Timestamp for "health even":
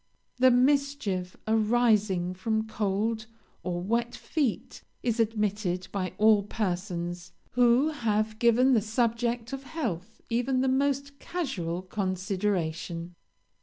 9.61-10.61